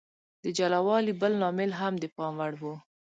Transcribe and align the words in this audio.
د 0.43 0.45
جلا 0.57 0.79
والي 0.87 1.13
بل 1.21 1.33
لامل 1.41 1.71
هم 1.79 1.93
د 1.99 2.05
پام 2.15 2.33
وړ 2.39 2.53
و. 2.61 2.63